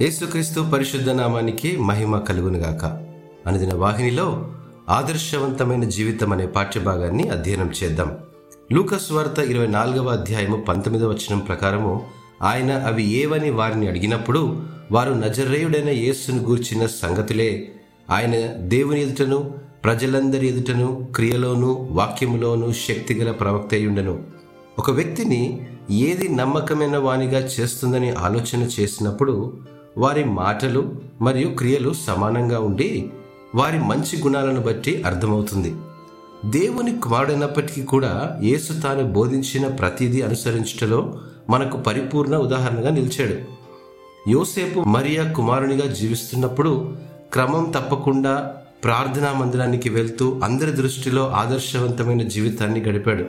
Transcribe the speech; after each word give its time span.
యేసుక్రీస్తు 0.00 0.60
పరిశుద్ధ 0.60 1.10
నామానికి 1.10 1.76
మహిమ 1.76 2.18
కలుగునుగాక. 2.18 2.84
అనుదిన 3.46 3.74
వాహినిలో 3.74 4.50
ఆదర్శవంతమైన 4.88 5.84
జీవితం 5.84 6.32
అనే 6.32 6.46
పాఠ్యభాగాన్ని 6.46 7.28
అధ్యయనం 7.28 7.70
చేద్దాం. 7.82 8.16
లూకస్ 8.72 9.12
వార్త 9.12 9.38
ఇరవై 9.38 9.66
నాలుగవ 9.66 10.08
అధ్యాయము 10.08 10.56
పంతొమ్మిదవ 10.56 11.08
వచనం 11.08 11.38
ప్రకారము 11.38 12.06
ఆయన 12.42 12.72
అవి 12.72 13.04
ఏవని 13.04 13.50
వారిని 13.50 13.88
అడిగినప్పుడు 13.88 14.62
వారు 14.92 15.12
నజరేయుడైన 15.12 15.88
యేసును 15.88 16.42
గూర్చిన 16.42 16.86
సంగతులే. 16.86 17.72
ఆయన 18.10 18.46
దేవుని 18.52 19.02
ఎదుటను 19.02 19.54
ప్రజలందరి 19.84 20.48
ఎదుటను 20.48 21.08
క్రియలోను 21.16 21.88
వాక్యములోను 21.90 22.72
శక్తిగల 22.72 23.30
ప్రవక్త 23.30 23.74
అయ్యుండెను. 23.74 24.22
ఒక 24.78 24.90
వ్యక్తిని 24.90 25.66
ఏది 25.90 26.28
నమ్మకమైన 26.28 26.96
వానిగా 26.96 27.38
చేస్తుందని 27.38 28.10
ఆలోచన 28.10 28.62
చేసినప్పుడు 28.80 29.58
వారి 29.98 30.24
మాటలు 30.24 30.94
మరియు 31.20 31.48
క్రియలు 31.48 31.92
సమానంగా 32.06 32.60
ఉండి 32.60 33.10
వారి 33.54 33.78
మంచి 33.78 34.22
గుణాలను 34.22 34.60
బట్టి 34.60 35.02
అర్థమవుతుంది. 35.02 35.74
దేవుని 36.46 36.98
కుమారుడైనప్పటికీ 36.98 37.82
కూడా 37.82 38.40
యేసు 38.42 38.72
తాను 38.72 39.12
బోధించిన 39.12 39.66
ప్రతిదీ 39.66 40.20
అనుసరించటలో 40.20 41.18
మనకు 41.50 41.76
పరిపూర్ణ 41.78 42.36
ఉదాహరణగా 42.36 42.90
నిలిచాడు. 42.90 43.58
యోసేపు 44.30 44.80
మరియా 44.80 45.32
కుమారునిగా 45.32 45.92
జీవిస్తున్నప్పుడు 45.92 46.96
క్రమం 47.32 47.72
తప్పకుండా 47.76 48.54
ప్రార్థనా 48.84 49.32
మందిరానికి 49.32 49.88
వెళ్తూ 49.88 50.40
అందరి 50.44 50.70
దృష్టిలో 50.70 51.30
ఆదర్శవంతమైన 51.30 52.22
జీవితాన్ని 52.22 52.80
గడిపాడు. 52.80 53.22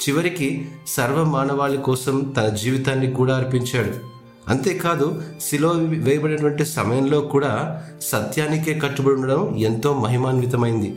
చివరికి 0.00 0.68
సర్వ 0.86 1.24
మానవాళి 1.24 1.76
కోసం 1.76 2.34
తన 2.36 2.48
జీవితాన్ని 2.48 3.10
కూడా 3.10 3.36
అర్పించాడు. 3.36 4.19
అంతేకాదు 4.50 5.22
శిలో 5.40 5.68
వేయబడినటువంటి 5.78 6.64
సమయంలో 6.64 7.20
కూడా 7.20 7.82
సత్యానికే 8.02 8.78
కట్టుబడి 8.78 9.14
ఉండడం 9.14 9.56
ఎంతో 9.56 9.94
మహిమాన్వితమైంది. 9.94 10.96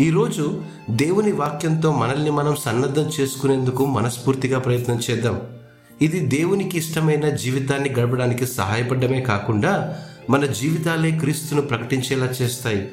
ఈరోజు 0.00 0.62
దేవుని 0.90 1.32
వాక్యంతో 1.32 1.92
మనల్ని 1.92 2.30
మనం 2.30 2.56
సన్నద్ధం 2.56 3.10
చేసుకునేందుకు 3.20 3.86
మనస్ఫూర్తిగా 3.86 4.58
ప్రయత్నం 4.58 5.00
చేద్దాం. 5.10 5.40
ఇది 6.02 6.20
దేవునికి 6.20 6.78
ఇష్టమైన 6.78 7.28
జీవితాన్ని 7.28 7.88
గడపడానికి 7.88 8.46
సహాయపడమే 8.46 9.20
కాకుండా 9.20 9.98
మన 10.30 10.46
జీవితాలే 10.46 11.10
క్రీస్తును 11.10 11.62
ప్రకటించేలా 11.62 12.26
చేస్తాయి. 12.26 12.88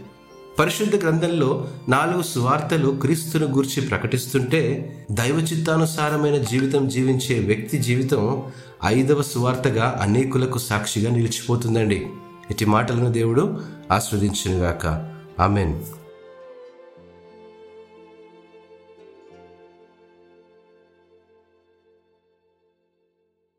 పరిశుద్ధ 0.60 0.96
గ్రంథంలో 0.96 1.68
నాలుగు 1.90 2.22
సువార్తలు 2.22 2.90
క్రీస్తును 2.90 3.48
గూర్చి 3.48 3.82
ప్రకటిస్తుంటే 3.82 4.96
దైవ 5.12 5.36
చిత్తానుసారమైన 5.36 6.38
జీవితం 6.38 6.88
జీవించే 6.88 7.40
వ్యక్తి 7.40 7.78
జీవితం 7.78 8.44
ఐదవ 8.86 9.22
సువార్తగా 9.22 10.00
అనేకులకు 10.02 10.58
సాక్షిగా 10.58 11.12
నిలిచిపోతుందండి. 11.12 12.08
ఇటు 12.52 12.66
మాటలను 12.66 13.12
దేవుడు 13.12 13.62
ఆస్వాదించునుగాక. 13.92 15.12
ఆమెన్. 15.40 15.82